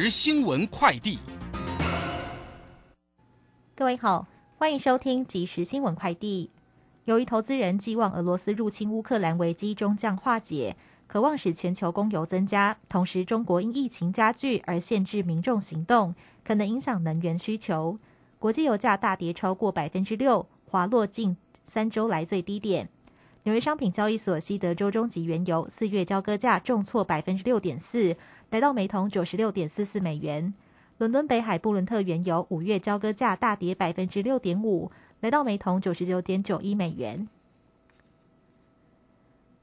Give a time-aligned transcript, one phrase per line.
[0.00, 1.18] 时新闻快递，
[3.74, 6.50] 各位好，欢迎收听即时新闻快递。
[7.06, 10.76] 由于投资人寄望俄罗斯入侵乌克兰危机终将化解，
[11.08, 17.98] 渴望使全球供油增加，同时中国因疫情加剧而限制民众行动，可能影响能源需求。
[18.38, 22.88] 国际油价大跌超过百分之六，滑落近三周来最低点。
[23.44, 28.14] 纽约商品交易所西德州中级原油四月交割价重挫百分之六点四。
[28.50, 30.54] 来到每桶九十六点四四美元。
[30.96, 34.90] 伦敦北海布伦特原油五月交割价大跌百分之六点五，
[35.20, 37.28] 来到每桶九十九点九一美元。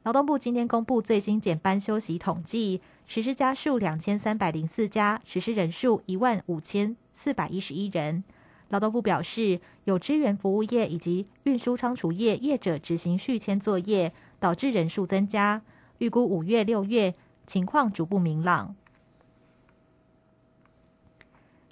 [0.03, 8.23] 劳动部今天公布最新减班休息统计，实施家数两千三百零四家，实施人数一万五千四百一十一人。
[8.69, 15.63] 劳动部表示，有支援服务业以及运输仓储业业者执行续签作业，导致人数增加。
[15.97, 17.15] 预估五月、六月。
[17.45, 18.75] 情况逐步明朗。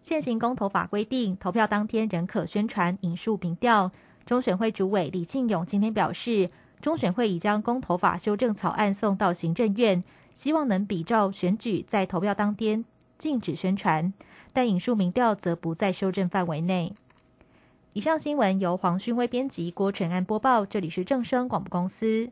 [0.01, 3.91] 现行公投法规定，投票当天仍可宣传引述民调。
[4.25, 6.49] 中选会主委李庆勇今天表示，
[6.81, 10.03] 中选会已将公投法修正草案送到行政院，
[10.35, 12.83] 希望能比照选举，在投票当天
[13.17, 14.13] 禁止宣传，
[14.51, 16.93] 但引述民调则不在修正范围内。
[17.93, 20.65] 以上新闻由黄勋威编辑，郭纯安播报。
[20.65, 22.31] 这里是正声广播公司。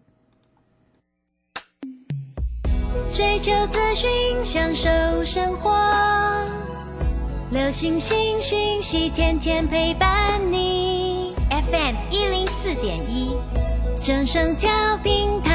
[3.13, 4.09] 追求资讯，
[4.43, 4.89] 享受
[5.23, 5.71] 生活。
[7.49, 11.33] 流星星讯息，天天陪伴你。
[11.49, 13.35] FM 一零四点一，
[14.03, 14.69] 正声调
[15.03, 15.51] 平台。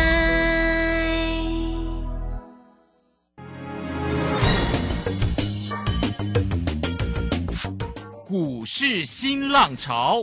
[8.26, 10.22] 股市新浪潮。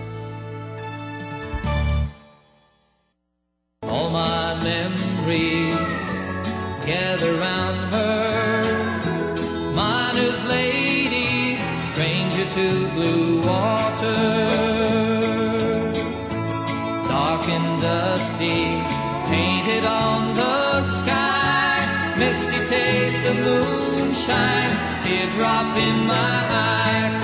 [24.31, 27.20] Moonshine, teardrop in my eye.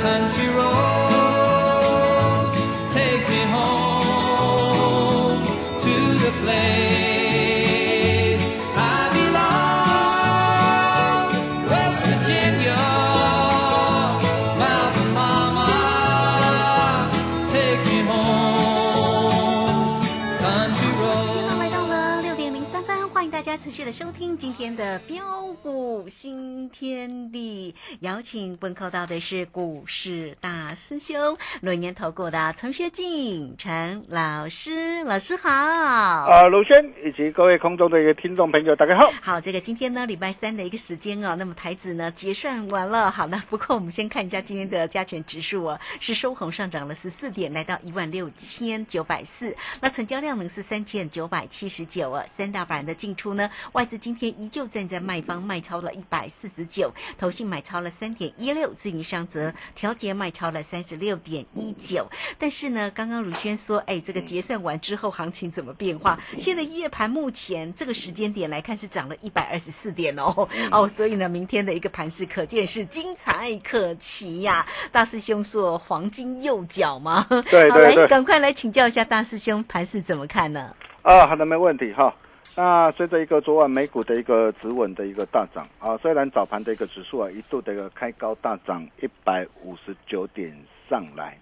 [23.87, 35.49] 的收听今天的标股新天地，邀请问候到的是股市大师兄、轮年投顾的陈学进陈老师，老师好。
[35.49, 39.09] 啊，卢轩以及各位空中的一个听众朋友，大家好。
[39.21, 43.41] 好，这个今天呢，礼拜三的一个时间哦，那么台子呢结算完了，好那。
[43.49, 49.55] 不过我们先看一下今天的加权指数哦，是收红上涨了十四点，来到一万六千九百四。
[49.79, 53.49] 那成交量呢是三千九百七十九啊，三大板的进出呢？
[53.77, 62.07] 外资今天依旧站在卖方，卖超了一百四十九，投信买超了三点一六，自营商则调节卖超了三十六点一九。
[62.39, 66.19] 但是呢，刚刚如轩说，哎，这个结算完之后行情怎么变化？
[66.39, 74.65] 现在夜盘目前这个时间点来看是涨了一百二十四点哦哦，所以呢，明天的一个盘势可见是精彩可期呀。
[74.91, 77.23] 大师兄说黄金右脚吗？
[77.29, 80.75] 对对对，赶快来请教一下大师兄，盘势怎么看呢？
[81.03, 82.11] 啊，好的，没问题哈。
[82.55, 90.51] 那随着一个昨晚美股的一个止稳的一个大涨啊，虽然早盘的一个指数啊一度的一个开高大涨一百五十九点
[90.89, 91.37] 上来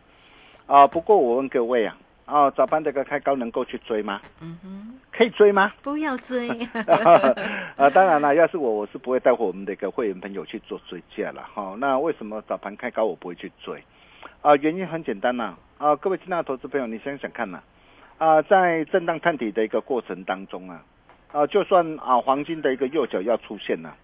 [0.65, 4.19] 啊，不过我问各位啊，啊早盘这个开高能够去追吗？
[4.41, 5.71] 嗯哼，可以追吗？
[5.81, 6.49] 不要追
[7.77, 7.89] 啊！
[7.91, 11.75] 当然了，要是我我是不会带我们的一个会员朋友去做追价了哈。
[11.77, 13.81] 那为什么早盘开高我不会去追？
[14.41, 17.61] 啊，原因很简单呐，啊，各位亲爱的投资朋友，你想想看呐、
[18.17, 20.83] 啊，在震荡探底的一个过程当中啊，
[21.31, 23.95] 啊，就算啊黄金的一个右脚要出现了、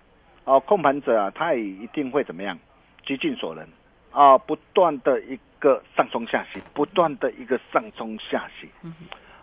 [0.44, 2.58] 啊，控盘者啊，他也一定会怎么样，
[3.06, 3.66] 极尽所能
[4.12, 8.70] 啊，不断的一个上冲下洗，不断的一个上冲下洗，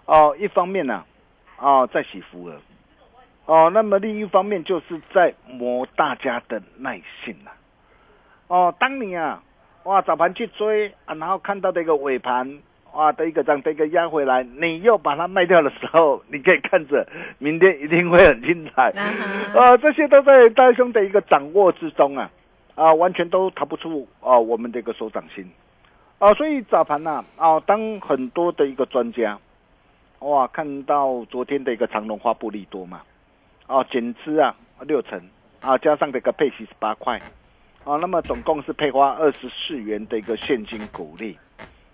[0.04, 1.04] 哦、一方面呢、
[1.56, 2.60] 啊，在洗浮额，
[3.46, 7.52] 哦，那么另一方面就是在磨大家的耐性了、
[8.48, 9.42] 哦，当你啊，
[9.84, 12.60] 哇，早盘去追啊，然后看到的一个尾盘，
[12.98, 17.06] 哇的一个这样的一个压回来，你又把它卖掉的时候，你可以看着
[17.38, 18.90] 明天一定会很精彩。
[18.90, 19.14] 啊
[19.54, 22.28] 呃，这些都在大兄的一个掌握之中啊，
[22.74, 25.48] 啊，完全都逃不出啊我们的一个手掌心。
[26.18, 29.38] 啊，所以早盘呐啊当很多的一个专家，
[30.18, 33.02] 哇，看到昨天的一个长隆花布利多嘛，
[33.68, 35.22] 啊，减资啊六成
[35.60, 37.16] 啊，加上这个配息十八块，
[37.84, 41.38] 啊，那么总共是配花二十四元的一个现金股利，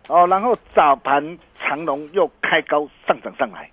[0.09, 3.71] 哦，然后早盘长龙又开高上涨上来，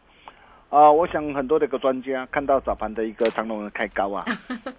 [0.70, 4.24] 啊，我想很多的一个专家看到早盘的一个长龙的开高啊，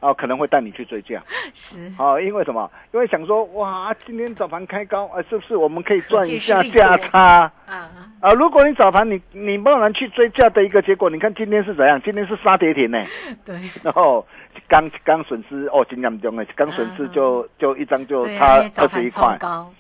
[0.00, 1.22] 啊， 可能会带你去追价，
[1.52, 2.70] 是哦，因为什么？
[2.94, 7.52] 因为想说哇，今天早盘开高，啊，是不是我们可以赚一下价差？
[7.66, 7.90] 啊，
[8.20, 12.00] 啊，如果你早盘你你贸然去追价的一个结果，你看今天是怎样？
[12.02, 12.99] 今天是杀跌停呢，
[13.44, 14.26] 对，然后
[14.72, 19.38] 刚刚损失哦，真严重的，刚损失就就一张就差二十一块。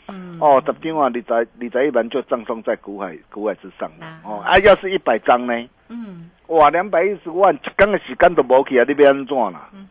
[0.08, 4.20] 嗯，哦，十张啊，你在你在一般就葬送在股海股海之上了啊。
[4.22, 5.66] 哦啊，要是一百张呢？
[5.88, 6.28] 嗯。
[6.48, 9.70] 哇，两百一十万，一天的时间都无去啊，你要安怎啦？
[9.72, 9.88] 嗯，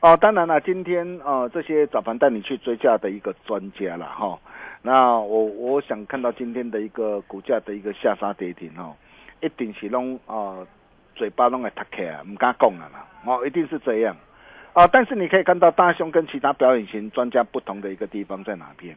[0.00, 4.38] 哦，当然了，今天呃这些早盘带你去追价的一个专家了哈、
[4.82, 8.94] 那我我想看到今天的一个股价的一个下杀跌停哦，
[9.40, 10.66] 一定是拢呃
[11.14, 14.14] 嘴巴拢会塌开啊，唔敢讲了啦，哦，一定是这样。
[14.74, 18.94] 啊，但是你可以看到大兄跟其他表演型专家不同的一个地方在哪边？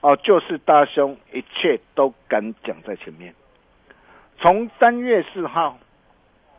[0.00, 3.34] 哦，就是大兄一切都敢讲在前面。
[4.38, 5.76] 从三月四号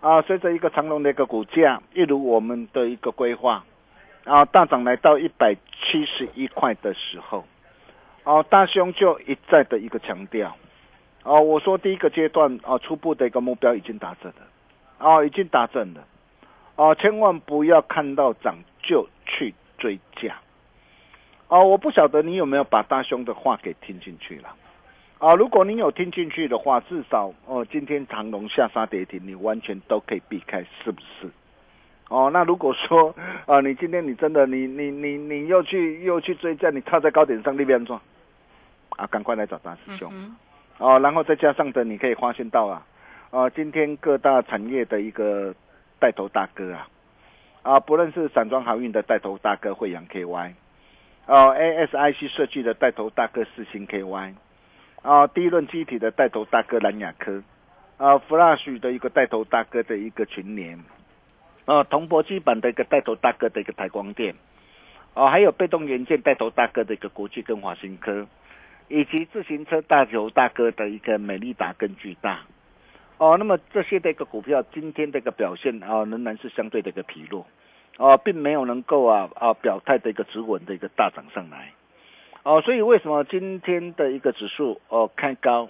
[0.01, 3.63] 啊，随着一个长隆的一个股价，一如我们的一个规划，
[4.25, 7.45] 啊，大涨来到一百七十一块的时候，
[8.23, 10.55] 哦、大兄就一再的一个强调，
[11.23, 14.47] 哦、我说第一个阶段哦、初步的一个目标已经达成了，
[14.97, 16.03] 哦、已经达成了，
[16.79, 20.37] 哦、千万不要看到涨就去追价，
[21.49, 24.55] 哦、我不晓得你有没有把大兄的话给听进去了。
[25.17, 31.29] 啊，如果你有听进去的话，至少哦，今天长隆下杀跌停，你完全都可以避开，是不是？
[32.07, 33.13] 哦，那如果说
[33.45, 37.99] 啊， 你今天你真的你你你你又去又去追价，你套在高点上，那边做
[38.91, 40.33] 啊，赶快来找大师兄、嗯
[40.77, 42.85] 哦，然后再加上的，你可以发现到啊，
[43.31, 45.53] 啊，今天各大产业的一个
[45.99, 46.87] 带头大哥啊，
[47.61, 50.53] 啊，不论是散装航运的带头大哥惠阳 KY，
[51.25, 54.33] 哦，ASIC 设计的带头大哥四星 KY。
[55.01, 57.41] 啊，第一轮机体的带头大哥蓝雅科，
[57.95, 60.77] 啊，Flash 的一个带头大哥的一个群联，
[61.63, 64.35] 啊，铜箔基板的一个带头大哥的一个台光电，
[65.13, 68.27] 哦、还有被动元件带头大哥的一个国际跟华新科，
[68.89, 72.41] 以及自行车带头大哥的一个美利达跟巨大，
[73.19, 77.45] 哦，那么这些的一个股票今天的一个表现啊，仍然是相对的一个疲弱，
[77.97, 81.73] 哦、并没有能够啊啊表态的一个止稳的一个大涨上来。
[82.43, 85.69] 哦，所以为什么今天的一个指数哦开高，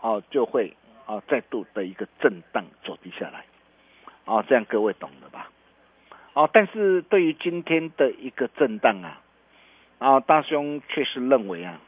[0.00, 0.72] 哦就会
[1.06, 3.44] 哦再度的一个震荡走低下来，
[4.24, 5.50] 哦这样各位懂了吧？
[6.34, 9.20] 哦，但是对于今天的一个震荡啊，
[9.98, 11.80] 啊大兄确实认为啊，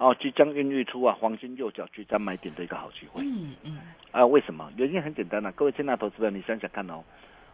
[0.00, 3.22] 哦即将孕育出啊黄金右脚居家买点的一个好机会。
[3.22, 3.78] 嗯嗯，
[4.12, 4.72] 啊，为什么？
[4.76, 7.04] 原因很简单啊，各位亲爱的投资者，你想想看哦，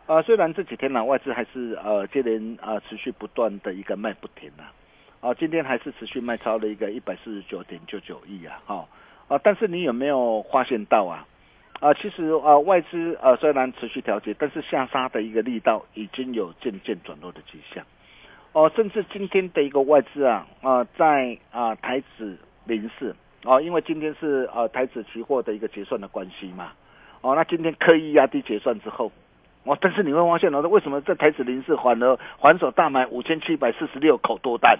[0.07, 4.71] 呃，虽然这几天呢、外资还是呃接连啊、持续不断的一个卖不停啊，
[5.21, 8.88] 啊、今天还是持续卖超了一个一百四十九点九九亿啊，哈、
[9.26, 11.26] 啊，但是你有没有发现到啊？
[11.81, 17.85] 啊，其实啊，外资啊虽然持续调节，但是下杀的一个力道已经有渐渐转弱的迹象。
[18.57, 26.73] 哦，甚至今天的一个外资啊，啊、在啊、台指零四哦，因为今天是呃台指期货的一个结算的关系嘛，
[27.21, 29.13] 哦，那今天刻意压低结算之后，
[29.65, 34.79] 哦，但是你会发现哦，为什么在台指零四反而还手大买五千七百四十六口多单？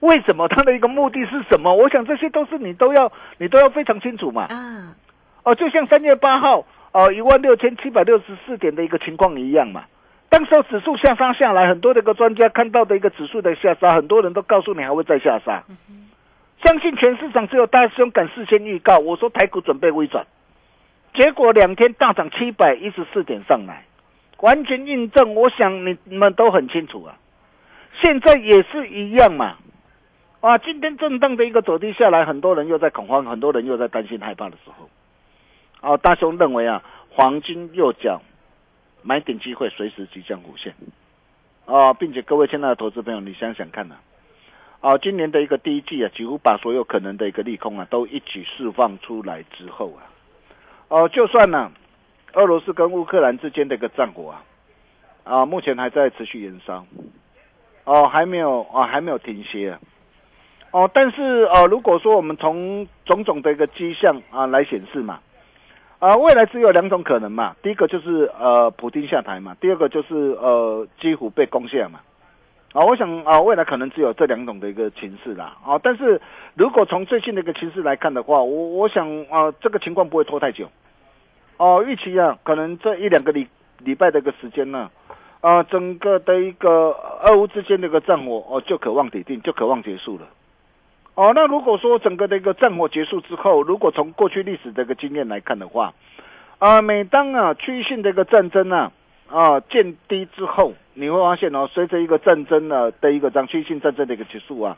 [0.00, 1.74] 为什么它的一个目的是什么？
[1.74, 4.42] 我想这些都是你都要你都要非常清楚嘛。
[4.50, 4.94] 啊，
[5.44, 9.84] 哦，就像三月八号哦一万六千七百六十四点的一个情况一样嘛。
[10.34, 15.62] 当时候指数下杀下来，很多的一个专家看到的一个指数的下杀，很多人都告诉你还会再下杀。
[16.64, 20.26] 相信全市场只有大师兄敢事先预告，我说台股准备微转，
[21.14, 23.84] 结果两天大涨七百一十四点上来，
[24.40, 25.36] 完全印证。
[25.36, 27.14] 我想你你们都很清楚啊，
[28.02, 29.54] 现在也是一样嘛。
[30.40, 38.20] 啊，今天震荡的一个走低下来，很多人又在恐慌，很多人又在担心害怕的时候，啊，大兄认为啊，黄金右脚
[39.06, 40.74] 买点机会随时即将浮现，
[41.66, 43.96] 啊，并且各位亲爱的投资朋友，你想想看呢、
[44.80, 50.08] 啊，今年的一个第一季啊，几乎把所有可能的一个利空啊，都一起释放出来之后啊，
[50.88, 51.70] 哦、就算呢、
[52.32, 54.42] 俄罗斯跟乌克兰之间的一个战火啊，
[55.24, 56.86] 啊，目前还在持续延烧，
[57.84, 59.78] 哦，还没有啊，还没有停歇啊。
[60.70, 65.20] 哦，但是啊，如果说我们从种种的一个迹象啊来显示嘛，
[66.04, 72.00] 啊，未来只有两种可能嘛，第一个就是呃普丁下台嘛，第二个就是呃基辅被攻陷嘛，
[72.74, 76.20] 啊，我想啊未来可能只有这两种的一个情势啦，啊，但是
[76.56, 80.68] 如果从最近的一个情势来看的话，我我想啊这个情况不会拖太久，
[81.56, 84.90] 哦、预期啊可能这一两个礼礼拜的一个时间呢。
[85.40, 90.26] 啊，整个的一个俄乌之间的一个战火哦，就渴望抵定，就渴望结束了。
[91.14, 95.94] 哦，那如果说整个的一个战火结束之后，如果从过去历史的一个经验来看的话，
[96.58, 98.90] 啊，每当啊区域性的一个战争啊
[99.30, 104.76] 啊见低之后，你会发现哦，随着一个战争呢的一个这样区域性战争的一个结束啊，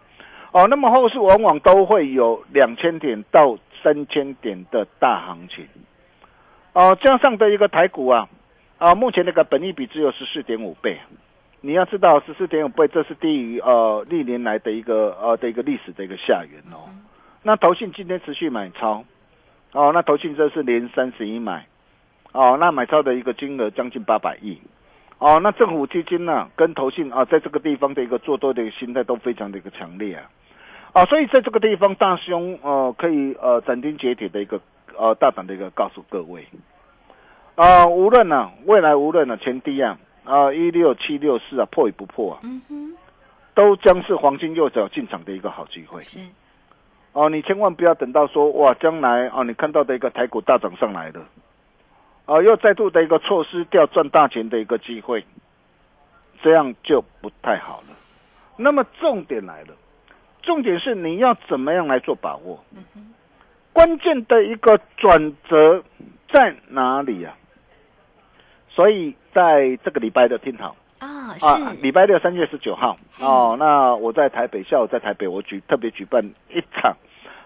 [0.53, 5.67] 哦，那么后市往往都会有两千点到三千点的大行情，
[6.75, 8.29] 哦，加上的一个台股啊，
[8.77, 10.99] 啊，目前那个本益比只有十四点五倍。
[11.67, 16.87] 你要知道，十四点五倍，这是低于呃历年来的一个呃的一个历史的一个下缘哦。
[17.43, 19.05] 那投信今天持续买超，
[19.73, 21.67] 哦，那投信这是连三十一买，
[22.31, 24.61] 哦，那买超的一个金额将近八百亿，
[25.19, 30.31] 哦，那政府基金呢、跟投信啊，在这个地方的一个做多的一个心态都非常的一个强烈啊，
[30.93, 34.61] 啊，所以在这个地方大兄呃可以呃斩钉截铁的一个
[34.97, 36.47] 呃大胆的一个告诉各位，
[37.57, 39.99] 啊，无论呢、未来无论呢、前低啊。
[40.27, 42.95] 啊，一六七六四啊，破与不破啊，嗯哼，
[43.55, 46.03] 都将是黄金右脚进场的一个好机会。
[46.03, 46.19] 是，
[47.13, 47.31] 哦。
[47.31, 51.25] 你千万不要等到说哇，将来哦，你看到的一个台股大涨上来了，
[52.27, 55.25] 哦，又再度的一个错失掉赚大钱的一个机会，
[56.43, 57.95] 这样就不太好了。
[58.57, 59.75] 那么重点来了，
[60.43, 62.65] 重点是你要怎么样来做把握？
[63.73, 65.85] 关键的一个转折
[66.33, 67.37] 在哪里呀、
[68.77, 70.77] 所以在这个礼拜的听好。
[70.99, 76.97] 啊，啊，是，礼拜六三月十九号哦，那我在台北，下午在台北，我举特别举办一场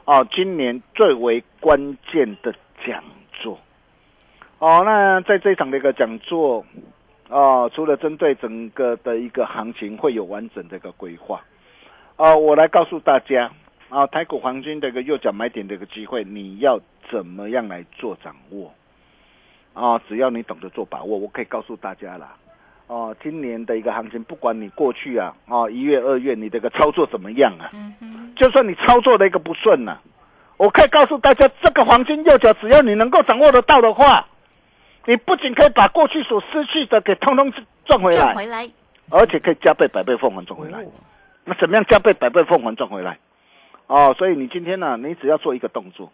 [0.04, 2.54] 哦，今年最为关键的
[2.86, 3.58] 讲座
[4.60, 4.82] 哦。
[4.84, 6.64] 那在这一场的一个讲座
[7.28, 11.40] 哦，除了针对整个的一个行情会有完整的一个规划
[12.14, 13.50] 啊，我来告诉大家
[13.88, 16.78] 啊，台股黄金的一个右脚买点的一个机会，你要
[17.10, 18.72] 怎么样来做掌握
[19.74, 19.98] 啊？
[20.08, 22.34] 只要你懂得做把握，我可以告诉大家啦。
[22.86, 27.70] 哦，今年的一个行情，不管你过去啊，哦一月、二月你这个操作怎么样啊，
[28.36, 29.98] 就算你操作的一个不顺呐、
[30.56, 34.26] 我可以告诉大家，这个黄金右脚，只要你能够掌握得到的话，
[35.06, 37.52] 你不仅可以把过去所失去的给通通
[37.84, 38.68] 赚回来，赚回来，
[39.10, 40.84] 而且可以加倍、百倍奉还赚回来。
[41.44, 43.18] 那怎么样加倍、百倍奉还赚回来？
[43.86, 46.10] 哦，所以你今天呢、你只要做一个动作，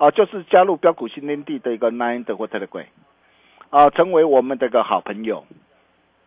[0.00, 2.86] 啊，就是加入标股新天地的一个 Nine 的或 Telegram，
[3.68, 5.44] 啊，成为我们的一个好朋友，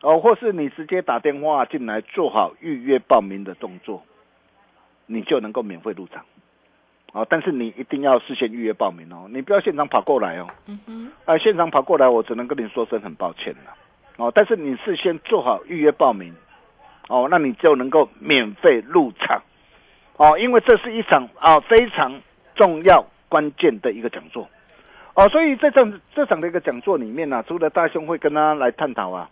[0.02, 4.04] 哦，或是你直接打电话进来做好预约报名的动作，
[5.08, 6.24] 你就能够免费入场。
[7.14, 10.48] 哦，但是你一定要事先预约报名哦，你不要现场跑过来哦。
[10.68, 13.74] 嗯哼，啊，现场跑过来，我只能跟你说声很抱歉了。
[14.18, 16.32] 哦，但是你事先做好预约报名，
[17.08, 19.42] 哦，那你就能够免费入场。
[20.18, 22.22] 哦，因为这是一场啊非常
[22.54, 23.04] 重要
[23.34, 24.48] 关键的一个讲座。
[25.16, 29.28] 哦，所以在这场这场的一个讲座里面呢、除了大兄会跟他来探讨啊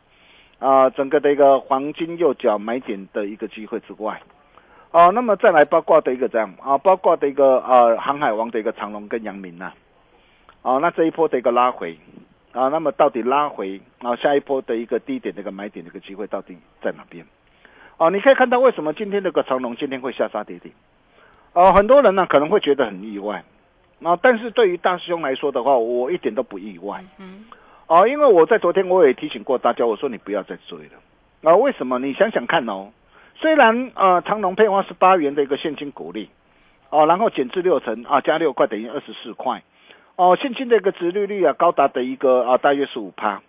[0.58, 4.20] 啊整个的一个黄金右脚买点的一个机会之外，
[4.90, 9.72] 哦，那么再来包括的一个这样啊，包括的一个呃航海王的一个长龙跟杨明呐、
[10.64, 11.96] 啊，那这一波的一个拉回
[12.54, 17.24] 啊，那么到底拉回啊下一波的一个低点的一个买点的一个机会到底在哪边？
[17.98, 20.72] 哦，你可以看到为什么今天这个长龙今天会下杀跌停？
[21.54, 23.44] 哦，很多人呢可能会觉得很意外，
[24.04, 27.04] 啊，但是对于大师兄来说的话，我一点都不意外。
[27.20, 27.46] 嗯
[27.88, 30.94] 哦，因为我在昨天我也提醒过大家，我说你不要再追了。
[31.44, 32.00] 啊，为什么？
[32.00, 32.90] 你想想看哦，
[33.36, 36.30] 虽然呃长隆配发是八元的一个现金股利，
[36.90, 39.62] 哦，然后减至六成啊，加六块等于二十四块，
[40.16, 43.42] 哦，现金的一个殖利率啊高达的一个啊大约是五趴，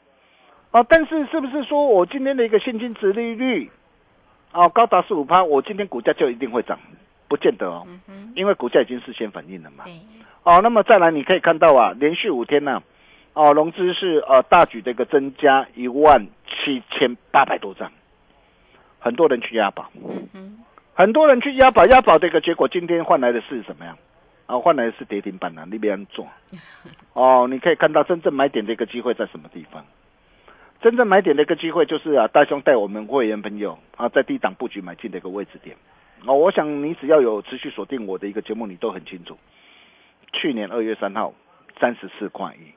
[0.73, 3.71] 啊，但是是不是说我今天的一个现金值利率
[4.51, 6.79] 啊高达十五趴，我今天股价就一定会涨？
[7.29, 7.87] 不见得哦，
[8.35, 9.85] 因为股价已经事先反应了嘛。
[9.85, 9.95] 对，
[10.45, 12.83] 哦，那么再来你可以看到啊，连续五天呢、
[13.35, 17.93] 哦，融资是呃大举的一个增加一万七千八百多张，
[18.99, 19.91] 很多人去押宝，
[20.35, 20.59] 嗯，
[20.95, 23.97] 很多人去押宝，押宝的一个结果，今天换来的是什么样？
[24.47, 26.27] 啊，换来的是跌停板啊，那边做。
[27.15, 29.85] 哦，你可以看到真正买点的一个机会在什么地方？
[30.83, 35.77] 真正买点的一个机会就是啊，大兄带我们会员朋友啊，在低档布局买进的一个位置点。
[36.27, 39.39] 哦，我想你只要有持续锁定我的一个节目，你都很清楚。
[40.33, 41.33] 去年二月三号，
[41.79, 42.73] 三十四块一，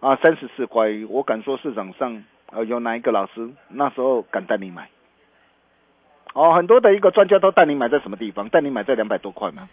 [0.00, 4.88] 啊，三十四块一，我敢说市场上呃有哪一个老师那时候敢带你买？
[6.34, 8.48] 哦，很多的一个专家都带你买在什么地方？
[8.48, 9.68] 带你买在两百多块嘛。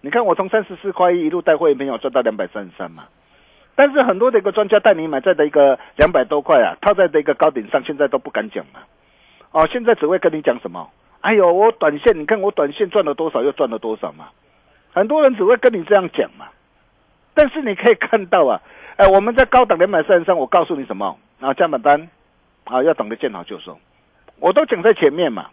[0.00, 3.08] 你看我从三十四块一一路带会员朋友赚到两百三十三嘛。
[3.74, 8.80] 但是很多的一个专家带你买在的一个两百多块啊，套在的一个高点上，现在都不敢讲嘛。
[9.50, 10.90] 哦，现在只会跟你讲什么？
[11.20, 14.28] 哎呦，我短线，你看我短线赚了多少，又赚了多少嘛。
[14.98, 16.46] 很多人只会跟你这样讲嘛。
[17.34, 18.60] 但是你可以看到啊，
[18.96, 21.54] 哎，我们在高档两百三十三，我告诉你什么啊？
[21.54, 22.08] 加满单
[22.64, 23.78] 啊，要懂得见好就收，
[24.40, 25.46] 我都讲在前面嘛。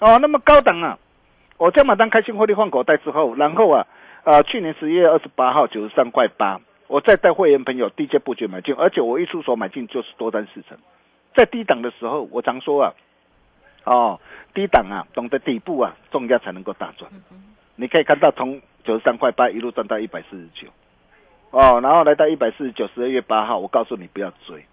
[0.00, 0.98] 哦，那么高档啊，
[1.58, 3.86] 我加满单开心获利换口袋之后，然后啊，
[4.24, 6.60] 呃，去年十一月二十八号九十三块八。
[6.88, 10.78] 我再带会员朋友低阶布局买进，而且我一出手买进就是多单四成，
[11.34, 12.94] 在低档的时候，我常说啊，
[13.82, 14.20] 哦，
[14.54, 17.10] 低档啊，懂得底部啊，重压才能够大赚。
[17.76, 20.68] 你可以看到从九十三块八一路赚到一百四十九，
[21.50, 24.64] 哦，然后来到一百四十九，十二月八号，我告诉你不要追。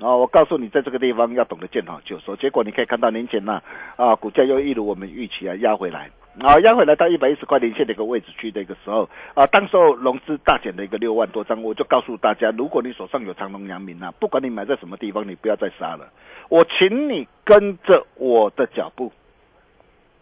[0.00, 2.34] 哦，我告诉你，在这个地方要懂得见好就收。
[2.34, 3.62] 结果你可以看到年前呢，
[3.96, 6.10] 啊，股价又一如我们预期啊，压回来，
[6.40, 16.08] 啊，压回来到一百一十块连线的一个位置去的一个时候，啊，当时候融资大减的一个六万多张，我就告诉大家，如果你手上有长隆、阳明啊，不管你买在什么地方，你不要再杀了，
[16.48, 19.12] 我请你跟着我的脚步，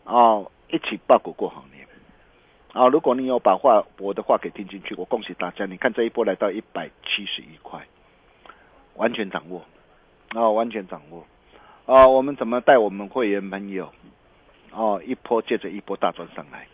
[0.05, 1.87] 哦，一起报股过好年。
[2.73, 7.81] 啊，如果你有把话我的话给听进去，我恭喜大家，你看这一波来到一百七十一块。
[8.97, 9.65] 完全掌握，
[10.35, 11.25] 啊，完全掌握，
[11.87, 13.91] 啊，我们怎么带我们会员朋友，
[14.73, 16.67] 哦，一波接着一波大赚上来，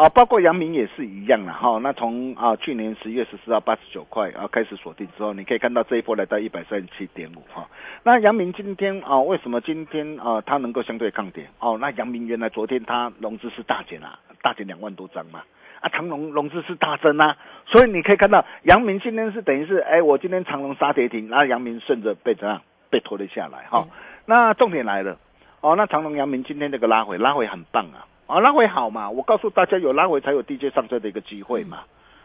[0.00, 1.78] 啊，包括阳明也是一样的哈。
[1.82, 7.68] 那从啊去年十月十四号八十九块啊开始锁定之后，你可以看到这一波来到一百三十七点五哈。
[8.02, 11.46] 那阳明今天啊，为什么今天啊它能够相对抗跌？
[11.58, 15.42] 哦，那阳明原来昨天它融资是大减啊，大减两万多张嘛。
[15.80, 17.36] 啊，长隆融资是大增啊，
[17.66, 23.86] 所以你可以看到，阳明今天是等于是，哎，我今天长隆杀跌停，然后阳明顺着被怎样被拖了下来哈。
[24.24, 25.18] 那重点来了，
[25.60, 31.80] 哦，那长隆、阳明今天这个拉回，拉回很棒啊，啊，拉回好嘛，我告诉大家，有拉回才有 DJ 上车的一个机会嘛。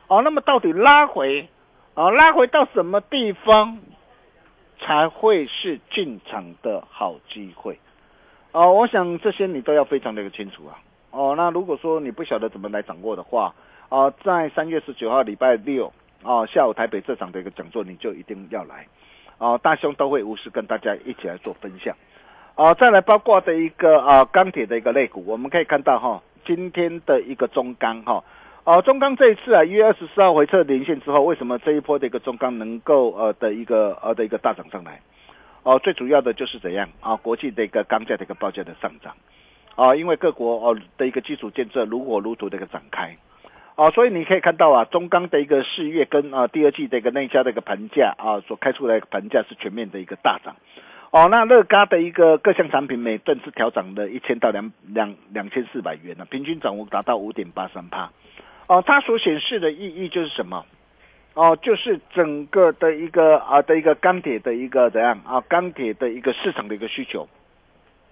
[0.07, 1.49] 哦，那么到底拉回，
[1.95, 3.79] 哦，拉回到什么地方
[4.79, 7.79] 才会是进场的好机会？
[8.51, 10.77] 哦，我想这些你都要非常的一个清楚啊。
[11.09, 13.55] 哦，那如果说你不晓得怎么来掌握的话，
[13.89, 15.91] 啊，在三月十九号礼拜六
[16.21, 18.85] 啊下午台北这场的一个讲座，你就一定要来，
[19.39, 21.95] 啊，大兄都会无私跟大家一起来做分享，
[22.55, 28.23] 啊，再来包括的一个啊钢铁的一个类股，我们可以看到哈，今天的一个中钢哈，
[28.63, 35.01] 哦，中钢这一次啊一月二十四号回撤连线之后，为什么这一波的一个中钢能够呃的一个呃的一个大涨上来？
[35.63, 39.13] 哦，最主要的就是怎样啊，国际的一个钢价的一个报价的上涨。
[39.75, 43.17] 啊，因为各国哦的一个基础建设如火如荼的一个展开，
[43.75, 50.55] 啊，所以你可以看到啊，中钢的一个四月跟啊第二季的一个内销的一个盘价啊，所开出来的盘价是全面的一个大涨，
[51.11, 58.09] 哦，那乐嘎的一个各项产品每吨是调涨了一千到两两两千四百元呢，平均涨幅达到五点八三帕，
[58.67, 60.65] 哦，它所显示的意义就是什么？
[61.33, 67.27] 哦，就是整个的一个啊的一个钢铁的一个怎样啊钢铁的一个市场的一个需求。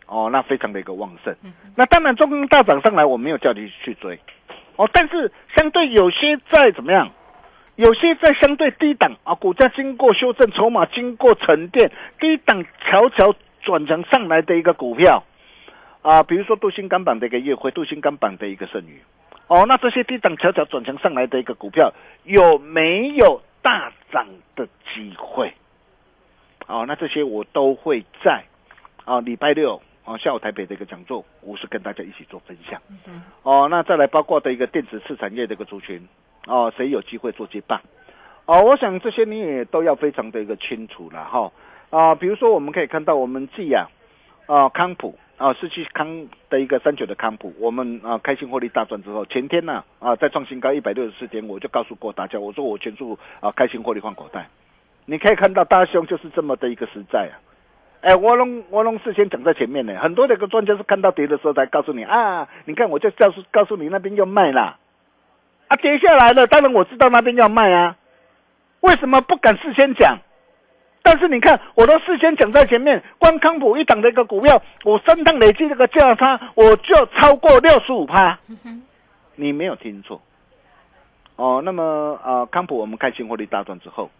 [0.06, 1.34] 哦，那非常的一个旺盛。
[1.76, 4.20] 那当然，中钢大涨上来，我没有叫你去追。
[4.76, 7.10] 哦，但是相对有些在怎么样？
[7.76, 15.24] 有些在相对低档啊，股价经过修正，筹码经过沉淀，低档悄悄转强上来的一个股票
[16.02, 19.02] 啊，比如说镀锌钢板的一个月辉，镀锌钢板的一个剩余。
[19.48, 21.92] 哦，那这些低档悄悄转强上来的一个股票，
[22.24, 25.54] 有没有大涨的机会？
[26.68, 28.44] 哦，那这些我都会在
[29.04, 29.82] 啊，礼拜六。
[30.06, 32.82] 哦，下午台北的一个讲座，我是跟大家一起做分享。
[33.44, 36.06] 哦，那再来包括的一个电子次产业的一个族群，
[36.48, 37.80] 哦，谁有机会做接棒？
[38.46, 41.52] 哦，我想这些你也都要非常的一个清楚了哈。
[41.90, 43.88] 啊，比如说我们可以看到，我们既啊，
[44.48, 54.48] 啊康普啊，失去康的一个三九的康普，我们啊开心获利大赚之后，前天呢啊在创新高一百六十四点，我就告诉过大家，我说我全数啊开心获利换口袋。
[55.06, 57.40] 你可以看到大兄就是这么的一个实在啊。
[58.02, 64.78] 哎，我龙我龙事先讲在前面呢，很多的个专家是看到跌的时候才告诉你啊，你看我就告诉告诉你那边要卖啦，
[65.74, 67.98] 啊跌下来了，当然我知道那边要卖啊，
[68.82, 70.20] 为什么不敢事先讲？
[71.02, 78.38] 但是你看，我都事先讲在前面，光康普一档的一个股票，我三趟累计这个价差，我就超过六十五趴。
[79.36, 80.22] 你没有听错。
[81.36, 84.12] 哦，那么啊，康普我们开新获利大赚之后，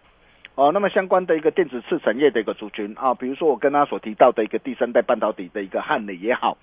[0.56, 6.58] 哦，那么相关的一个电子次产业的一个族群啊，比如说我跟他所提到的一个第三代半导体的一个汉磊也好，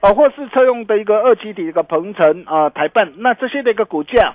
[0.00, 4.34] 啊，或是车用的一个二级体一个鹏程啊、台办，那这些的一个股价，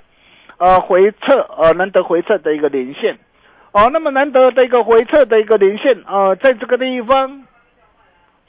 [0.58, 3.18] 呃，回撤呃难得回撤的一个连线，
[3.72, 7.44] 哦，那么难得的一个回撤的一个连线啊，在这个地方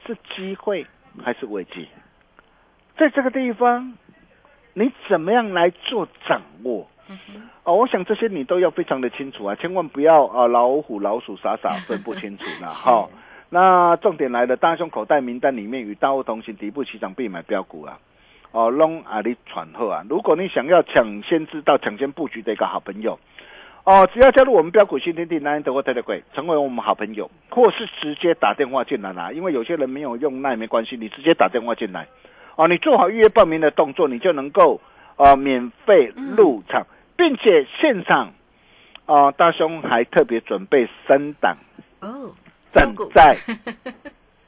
[0.06, 0.86] 是机会
[1.24, 1.88] 还是危机？
[2.98, 3.94] 在这个地方，
[4.74, 6.88] 你怎么样来做掌握？
[7.64, 13.08] 哦，我想这些你都要非常的清楚啊，千万不要啊老虎老鼠傻傻分不清楚了 哈。
[13.50, 18.00] 那重点来了，大胸口袋名单里面与大户同行底部起涨必买标股啊，
[18.52, 23.20] 哦拢啊你传后啊，如果你想要抢先知道、抢先布局的一个好朋友，
[23.84, 32.08] 哦，只要加入我们标股新天地南德国特特贵，成为我们好朋友，或是直接打电话进来啦，因为有些人没有用那也没关系，你直接打电话进来，
[32.56, 34.82] 哦，你做好预约报名的动作，你就能够
[35.16, 36.86] 呃免费入场。
[37.20, 38.32] 并且现场，
[39.08, 41.58] 啊，大兄还特别准备三档。
[42.00, 42.30] 哦，
[42.74, 43.38] 站在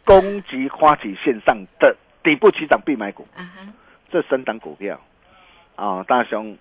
[0.05, 3.27] 攻击花旗线上的底部起涨必买股，
[4.11, 4.99] 这三档股票，
[5.75, 6.57] 啊，大兄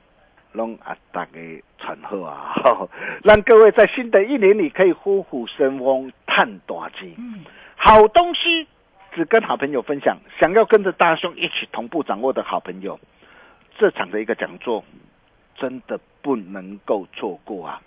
[0.52, 1.32] 拢啊大家
[1.78, 2.54] 传好啊，
[3.24, 7.14] 让各位在新的一年里可以虎虎生风，探大金。
[7.18, 7.44] 嗯，
[7.76, 8.66] 好东西
[9.14, 12.98] 只跟好朋友分享，想要跟着大兄一起同步掌握的好朋友，
[13.78, 14.84] 这场的一个讲座。
[15.60, 17.82] 真的不能够错过啊！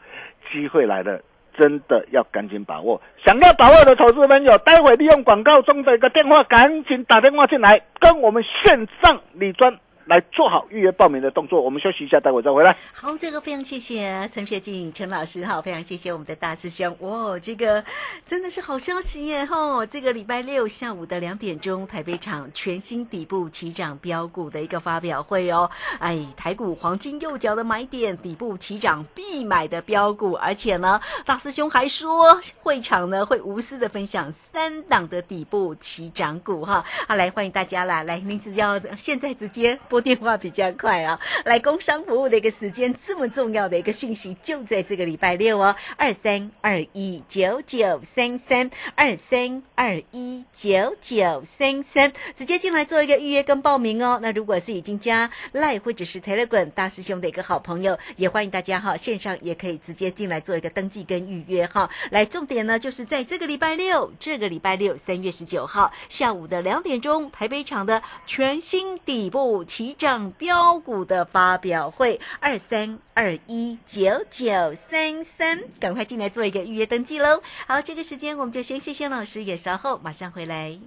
[0.52, 1.22] 机会来了，
[1.58, 3.02] 真的要赶紧把握。
[3.26, 9.78] 想要把握的投资朋友，待会利用广告中的一个电话，赶紧打电话进来，跟我们线上理专。
[10.06, 12.76] 来做好预约报名的动作，我们休息一下，待会再回来。
[12.94, 16.96] 好，这个非常谢谢陈学静陈老师，好，非常谢谢我们的大师兄。
[17.00, 17.84] 哇，这个
[18.26, 19.46] 真的是好消息耶！
[19.46, 25.70] 吼，这个礼拜六下午的两点钟，台北场全新底部起涨标股的一个发表会哦。
[26.00, 36.84] 哎，台股黄金右脚的买点，底部起涨必买的标股，而且呢，大师兄还说会场呢会无私的分享三档的底部起涨股哈。
[37.08, 38.04] 好，来欢迎大家啦！
[38.04, 39.80] 来，您只要现在直接。
[39.92, 41.20] 拨电话比较快啊！
[41.44, 54.18] 来工商服务的一个时间，这么重要的一个讯息，就在这个礼拜六哦，二三二一九九三三二三二一九九三三，直接进来做一个预约跟报名哦。
[54.22, 61.90] 那如果是已经加赖或者是 Telegram 大师兄的一个好朋友，也欢迎大家哈，线上也可以直接进来做一个登记跟预约哈。
[62.12, 69.66] 来，重点呢就是在这个礼拜六，这个礼拜六三月十九号下午的两点钟，台北场的全新底部。
[69.82, 77.42] 提涨标股的发表会，二三二一九九三三，赶快进来做一个预约登记喽！
[77.66, 80.78] 好，这个时间我们就先谢谢老师，也稍后马上回来。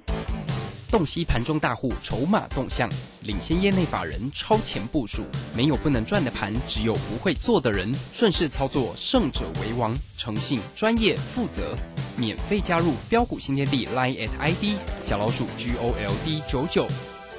[0.93, 2.89] 洞悉盘中大户筹码动向，
[3.23, 5.25] 领先业内法人超前部署，
[5.57, 7.93] 没有不能赚的盘，只有不会做的人。
[8.13, 9.93] 顺势操作，胜者为王。
[10.17, 11.75] 诚信、专业、负责，
[12.17, 16.87] 免费加入标股新天地 Line at ID 小老鼠 G O L D 九九。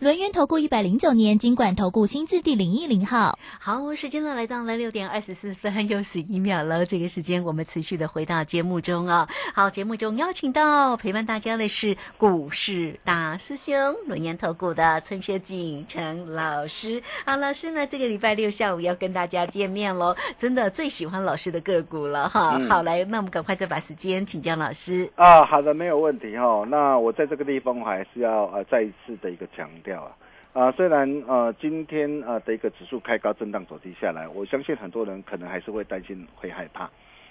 [0.00, 6.84] 轮源投顾一百零九年金管投顾新字第零一零号，好，时间呢来到了六点二十四分又十一秒了。
[6.84, 9.26] 这个时间我们持续的回到节目中啊。
[9.54, 13.74] 好，节目中邀请到陪伴大家的是股市大师兄
[14.08, 17.00] 轮源投顾的陈学景陈老师。
[17.24, 22.58] 好，老师呢这个礼拜六下午要跟大家见面喽，真的最喜欢老师的个股了哈。
[22.68, 25.44] 好，来，那我们赶快再把时间请教老师啊。
[25.44, 26.66] 好的，没有问题哈。
[26.68, 29.83] 那我在这个地方我还是要呃再一次的一个强调。
[29.84, 30.16] 掉啊，
[30.54, 36.90] 啊，虽然呃今天呃的一个指数开高震荡走低下来，我相信很多人可能还是会担心会害怕，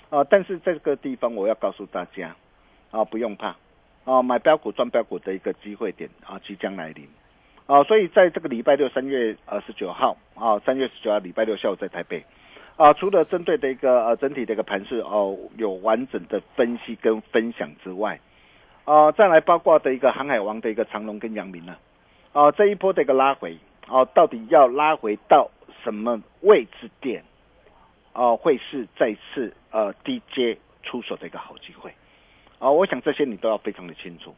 [0.09, 2.35] 啊，但是这个地方我要告诉大家，
[2.91, 3.55] 啊不用怕，
[4.05, 7.07] 啊买标股赚标股的一个机会点啊即将来临，
[7.65, 12.23] 啊所以在这个礼拜六三月二十九号啊三月十九号礼拜六下午在台北，
[12.75, 18.19] 啊，除了针对的一个呃整体的一个盘势哦有完整的分析跟分享之外，
[18.85, 21.79] 啊，再来包括的一个航海王的一个长龙跟阳明呢，啊，
[22.51, 25.49] 这一波的一个拉回，啊，到底要拉回到
[25.83, 27.23] 什么位置点，
[28.11, 31.93] 啊，会是再次呃低阶出手的一个好机会，
[32.59, 34.33] 啊，我想这些你都要非常的清楚，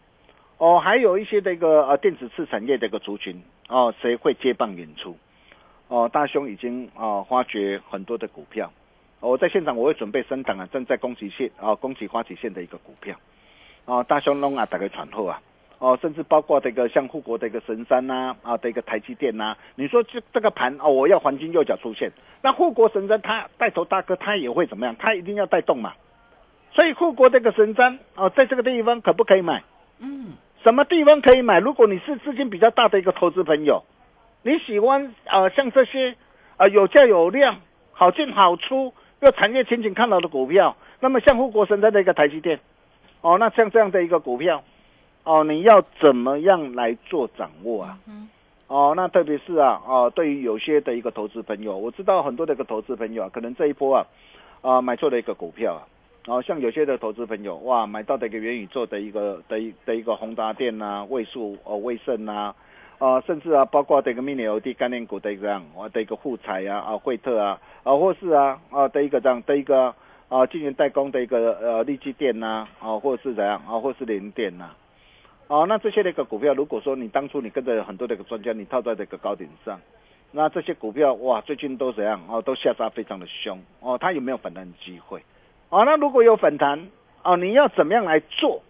[0.58, 5.18] 哦，还有一些这个呃电子次产业的一个族群，哦，谁会接棒演出？
[5.88, 8.72] 哦，大兄已经啊发掘很多的股票，
[9.20, 13.16] 我在现场我会准备升档啊，正在攻击线啊，攻击花旗线的一个股票，
[13.86, 15.40] 啊，大兄弄啊，大概传后啊，
[15.80, 22.12] 哦，甚至包括这个像护国的一个神山呐，啊的一个台积电呐，你说这这个盘哦，我要黄金右脚出现，
[22.42, 24.96] 那护国神山他带头大哥他也会怎么样？
[24.98, 25.94] 他一定要带动嘛，
[26.74, 29.64] 所以护国这个神山哦，在这个地方可不可以买？
[30.00, 30.34] 嗯，
[30.64, 31.60] 什么地方可以买？
[31.60, 33.84] 如果你是资金比较大的一个投资朋友。
[34.48, 36.16] 你喜欢呃像这些
[36.58, 37.62] 呃有价有量、
[37.94, 42.60] 好进好出又产业前景看好的股票，那么像护国神山的一个台积电，
[43.22, 44.64] 哦，那像这样的一个股票，
[45.26, 47.98] 哦，你要怎么样来做掌握啊？
[48.08, 48.30] 嗯
[48.68, 54.06] 哦，那特别是啊，哦，对于有些的一个投资朋友，我知道很多的一个投资朋友啊，可能这一波啊，
[54.62, 55.82] 啊买错了一个股票啊，
[56.28, 62.54] 哦，像有些的投资朋友哇，买到的一个元宇宙的一个的一的一个宏达电呐、位数哦、威盛呐。
[62.98, 65.62] 啊，甚至啊，包括这个 mini LED 概念股的一个啊
[65.92, 69.94] 的一个富彩啊啊惠特啊啊或是啊啊的一个这样的一个
[70.30, 74.70] 啊晶圆代工的一个呃利基电呐啊或者是怎样啊或是联电呐
[75.48, 79.80] 哦那这些的一个股票，如果说你当初你跟着很多的一个专家，你套在这个高点上，
[80.32, 85.22] 那这些股票哇最近都怎样哦都下杀非常的凶哦，它有没有反弹机会？
[85.70, 86.88] 哦，那如果有反弹
[87.24, 88.62] 哦，你要怎么样来做？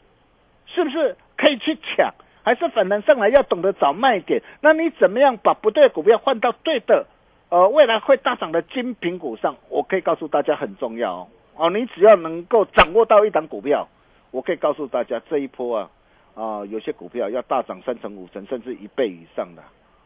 [0.68, 2.14] 是不是可以去抢？
[2.44, 7.08] 还是反弹上来要懂得找卖点，那你怎么样把不对的股票换到对的，
[7.50, 9.56] 呃，未来会大涨的精品股上？
[9.70, 13.88] 我可以告诉大家很重要哦，哦，你只要能够掌握到一档股票，
[14.32, 15.90] 我可以告诉大家这一波啊，
[16.36, 19.64] 啊，有些股票要大涨三成、五成，甚至一倍以上的，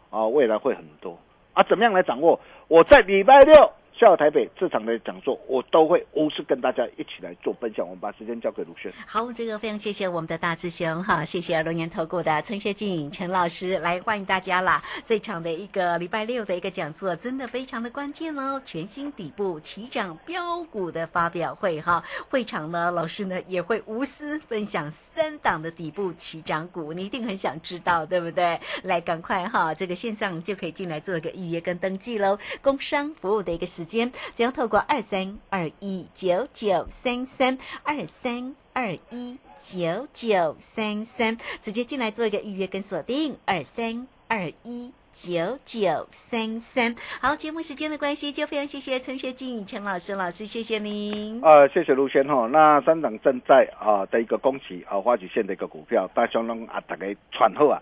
[0.10, 1.18] 啊，未来会很多
[1.54, 2.39] 啊，怎么样来掌握？
[2.68, 3.72] 我在礼拜六。
[4.00, 7.86] 下午台北这场的讲座，我都会无私跟大家一起来做分享。
[7.86, 8.90] 我们把时间交给卢轩。
[9.06, 14.82] 好，这个非常谢谢我们的大师兄哈，谢谢龙年投顾的陈学静陈老师来欢迎大家啦！
[15.04, 22.02] 这场的一个礼拜六的一个讲座，真的非常的关键哦，全新底部起涨标股的发表会哈。
[22.30, 28.58] 会场呢，老师呢也会无私分享三档的底部起涨股，你一定很想知道，对不对？
[28.84, 32.40] 来，赶快哈，这个线上就可以进来做一个预约跟登记喽。
[32.62, 33.88] 工商服务的一个时。
[33.89, 46.95] 间只要透过二三二一九九三三二三二一九九三三直接进来做一个预约跟锁定二三二一九九三三。
[47.19, 51.41] 好，节目时间的关系，就非常谢谢陈学静陈老师老师，谢谢您。
[51.41, 52.47] 呃，谢谢卢先哈。
[52.47, 57.82] 那三档正在啊的一个恭喜啊花旗线的一个股票，大熊龙啊大概喘后啊。